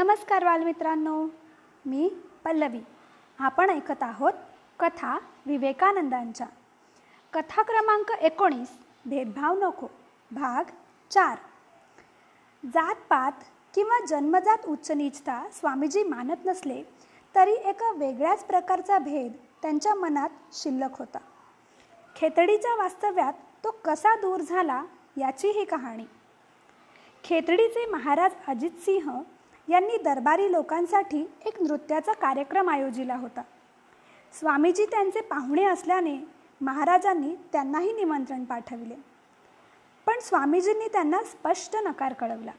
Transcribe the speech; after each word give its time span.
नमस्कार 0.00 0.44
बालमित्रांनो 0.44 1.26
मी 1.86 2.08
पल्लवी. 2.44 2.80
आपण 3.38 3.70
ऐकत 3.70 4.02
आहोत 4.02 4.32
कथा 4.78 5.18
विवेकानंदांच्या. 5.46 6.46
कथा 7.32 7.62
क्रमांक 7.62 8.10
एकोणीस 8.10 8.68
भेदभाव 9.06 9.58
नको 9.58 9.86
भाग 10.30 10.70
चार. 11.10 11.38
जातपात 12.64 13.32
किंवा 13.74 14.04
जन्मजात 14.06 14.66
उच्चनीचता 14.66 15.48
स्वामीजी 15.52 16.02
मानत 16.02 16.46
नसले 16.46 16.82
तरी 17.34 17.52
एका 17.52 17.90
वेगळ्याच 17.90 18.44
प्रकारचा 18.44 18.98
भेद 18.98 19.32
त्यांच्या 19.62 19.94
मनात 19.94 20.30
शिल्लक 20.52 20.98
होता. 20.98 21.18
खेतडीच्या 22.16 22.74
वास्तव्यात 22.74 23.32
तो 23.64 23.70
कसा 23.84 24.14
दूर 24.16 24.40
झाला 24.40 24.84
याची 25.16 25.48
ही 25.48 25.64
कहाणी. 25.64 26.06
खेतडीचे 27.24 27.86
महाराज 27.86 28.30
अजित 28.48 28.70
सिंह 28.70 29.20
यांनी 29.68 29.96
दरबारी 29.96 30.52
लोकांसाठी 30.52 31.20
एक 31.46 31.62
नृत्याचा 31.62 32.12
कार्यक्रम 32.12 32.70
आयोजिला 32.70 33.16
होता. 33.16 33.42
स्वामीजी 34.32 34.86
त्यांचे 34.86 35.20
पाहुणे 35.20 35.64
असल्याने 35.64 36.18
महाराजांनी 36.60 37.34
त्यांनाही 37.52 37.92
निमंत्रण 37.92 38.44
पाठविले. 38.44 38.94
पण 40.06 40.18
स्वामीजींनी 40.20 40.88
त्यांना 40.88 41.22
स्पष्ट 41.22 41.76
नकार 41.76 42.12
कळवला. 42.12 42.50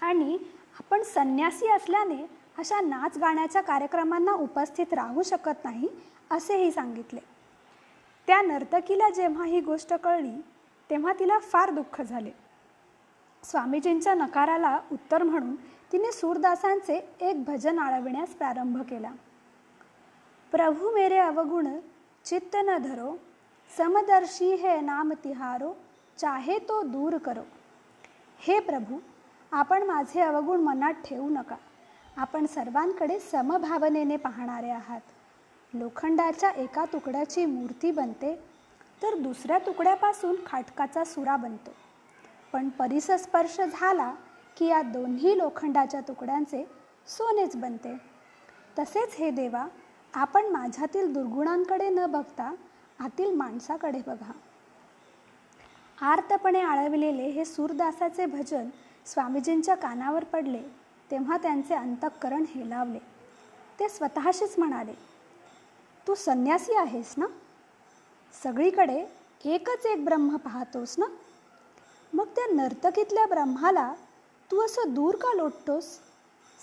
आणि 0.00 0.38
आपण 0.78 1.02
संन्यासी 1.02 1.68
असल्याने 1.68 2.26
अशा 2.58 2.80
नाच 2.80 3.18
गाण्याच्या 3.18 3.62
कार्यक्रमांना 3.62 4.32
उपस्थित 4.32 4.94
राहू 4.94 5.22
शकत 5.22 5.64
नाही 5.64 5.88
असेही 6.30 6.72
सांगितले. 6.72 7.20
त्या 8.26 8.42
नर्तकीला 8.42 9.10
जेव्हा 9.10 9.44
ही 9.44 9.60
गोष्ट 9.60 9.94
कळली 9.94 10.40
तेव्हा 10.90 11.12
तिला 11.12 11.38
फार 11.38 11.70
दुःख 11.70 12.02
झाले. 12.02 12.43
स्वामीजींच्या 13.44 14.14
नकाराला 14.14 14.78
उत्तर 14.92 15.22
म्हणून 15.22 15.54
तिने 15.92 16.12
सूरदासांचे 16.12 16.94
एक 17.20 17.44
भजन 17.44 17.78
आळविण्यास 17.78 18.28
प्रारंभ 18.28 18.80
केला. 18.82 19.10
प्रभू 20.52 20.90
मेरे 20.94 21.18
अवगुण 21.18 21.66
चित्त 22.24 22.56
न 22.56 22.76
धरो 22.78 23.16
समदर्शी 23.70 24.52
हे 24.54 24.80
नाम 24.80 25.12
तिहारो 25.24 25.72
चाहे 26.18 26.58
तो 26.58 26.82
दूर 26.82 27.16
करो. 27.18 27.42
हे 28.40 28.58
प्रभू 28.60 28.98
आपण 29.52 29.82
माझे 29.82 30.20
अवगुण 30.20 30.60
मनात 30.60 30.94
ठेवू 31.04 31.28
नका. 31.28 31.56
आपण 32.16 32.46
सर्वांकडे 32.46 33.18
समभावनेने 33.20 34.16
पाहणारे 34.16 34.70
आहात. 34.70 35.00
लोखंडाच्या 35.72 36.50
एका 36.50 36.84
तुकड्याची 36.84 37.44
मूर्ती 37.46 37.90
बनते 37.90 38.34
तर 39.02 39.16
दुसऱ्या 39.18 39.58
तुकड्यापासून 39.58 40.36
खाटकाचा 40.46 41.04
सुरा 41.04 41.36
बनतो. 41.36 41.70
पण 42.54 42.68
परिसस्पर्श 42.68 43.60
झाला 43.60 44.10
की 44.56 44.66
या 44.66 44.82
दोन्ही 44.82 45.38
लोखंडाच्या 45.38 46.00
तुकड्यांचे 46.00 46.62
सोनेच 47.06 47.56
बनते. 47.56 47.94
तसेच 48.78 49.14
हे 49.18 49.30
देवा 49.30 49.66
आपण 50.14 50.46
माझ्यातील 50.46 51.12
दुर्गुणांकडे 51.12 51.88
न 51.88 52.04
बघता 52.06 52.54
आतील 53.00 53.34
माणसाकडे 53.34 54.00
बघा. 54.06 54.30
आर्तपणे 56.00 56.60
आळविलेले 56.60 57.26
हे 57.28 57.44
सूरदासाचे 57.44 58.26
भजन 58.26 58.68
स्वामीजींच्या 59.06 59.74
कानावर 59.74 60.24
पडले 60.24 60.62
तेव्हा 61.10 61.36
त्यांचे 61.36 61.74
अंतःकरण 61.74 62.44
हेलावले. 62.54 62.98
ते 63.80 63.88
स्वतःशीच 63.88 64.58
म्हणाले 64.58 64.94
तू 66.06 66.14
संन्यासी 66.14 66.74
आहेस 66.76 67.14
ना? 67.16 67.26
सगळीकडे 68.42 69.04
एकच 69.44 69.86
एक 69.86 70.04
ब्रह्म 70.04 70.36
पाहतोस 70.36 70.94
ना? 70.98 71.06
नर्तकीतल्या 72.54 73.26
ब्रह्माला 73.26 73.94
तू 74.50 74.64
असं 74.64 74.94
दूर 74.94 75.14
का 75.14 75.34
लोटतोस? 75.34 75.98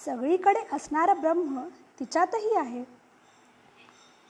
सगळीकडे 0.05 0.75
असणारा 0.75 1.13
ब्रह्म 1.13 1.61
तिच्यातही 1.99 2.53
आहे. 2.55 2.83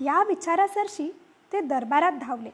या 0.05 0.23
विचारासरशी 0.23 1.15
ते 1.53 1.61
दरबारात 1.61 2.11
धावले 2.11 2.49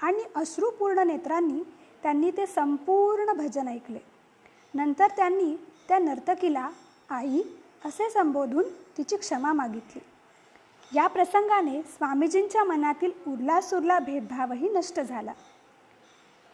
आणि 0.00 0.22
अश्रुपूर्ण 0.34 0.98
नेत्रांनी 0.98 1.62
त्यांनी 2.02 2.30
ते 2.30 2.46
संपूर्ण 2.46 3.32
भजन 3.32 3.68
ऐकले. 3.68 3.98
नंतर 4.74 5.06
त्यांनी 5.06 5.56
त्या 5.88 5.98
नर्तकीला 5.98 6.68
आई 7.10 7.42
असे 7.84 8.10
संबोधून 8.10 8.64
तिची 8.96 9.16
क्षमा 9.16 9.52
मागितली. 9.52 10.00
या 10.94 11.06
प्रसंगाने 11.06 11.82
स्वामीजींच्या 11.82 12.64
मनातील 12.64 13.12
उरला 13.26 13.60
सुरला 13.60 13.98
भेदभावही 13.98 14.68
नष्ट 14.68 15.00
झाला. 15.00 15.32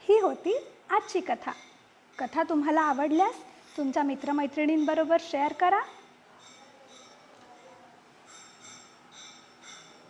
ही 0.08 0.20
होती 0.20 0.56
आजची 0.90 1.20
कथा. 1.20 1.52
कथा 2.18 2.42
तुम्हाला 2.42 2.80
आवडल्यास 2.80 3.42
तुमच्या 3.76 4.02
मित्रमैत्रिणींबरोबर 4.02 5.16
शेअर 5.20 5.52
करा. 5.52 5.80